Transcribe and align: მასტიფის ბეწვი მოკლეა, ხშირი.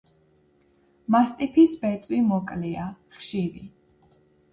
მასტიფის 1.15 1.75
ბეწვი 1.83 2.21
მოკლეა, 2.31 2.87
ხშირი. 3.19 3.63